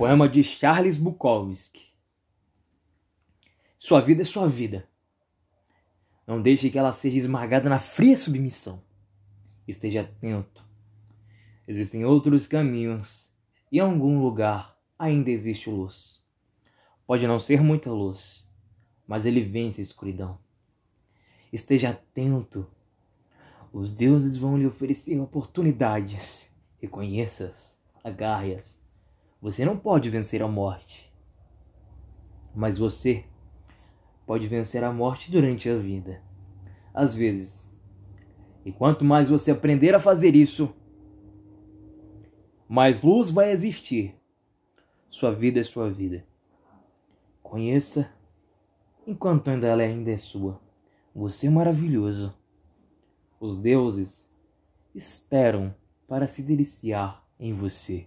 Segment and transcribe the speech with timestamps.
[0.00, 1.82] Poema de Charles Bukowski.
[3.78, 4.88] Sua vida é sua vida.
[6.26, 8.82] Não deixe que ela seja esmagada na fria submissão.
[9.68, 10.64] Esteja atento.
[11.68, 13.30] Existem outros caminhos
[13.70, 16.24] e em algum lugar ainda existe luz.
[17.06, 18.50] Pode não ser muita luz,
[19.06, 20.38] mas ele vence a escuridão.
[21.52, 22.66] Esteja atento.
[23.70, 26.48] Os deuses vão lhe oferecer oportunidades.
[26.80, 27.70] Reconheça-as,
[28.02, 28.79] agarre-as.
[29.40, 31.10] Você não pode vencer a morte,
[32.54, 33.24] mas você
[34.26, 36.22] pode vencer a morte durante a vida.
[36.92, 37.70] Às vezes.
[38.64, 40.74] E quanto mais você aprender a fazer isso,
[42.68, 44.14] mais luz vai existir.
[45.08, 46.24] Sua vida é sua vida.
[47.42, 48.12] Conheça
[49.06, 50.60] enquanto ainda ela ainda é sua.
[51.14, 52.32] Você é maravilhoso.
[53.40, 54.30] Os deuses
[54.94, 55.74] esperam
[56.06, 58.06] para se deliciar em você.